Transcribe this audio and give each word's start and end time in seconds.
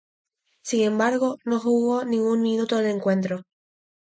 Sin 0.63 0.81
embargo, 0.83 1.37
no 1.45 1.59
jugó 1.59 2.05
ningún 2.05 2.41
minuto 2.41 2.77
del 2.77 2.87
encuentro. 2.95 3.43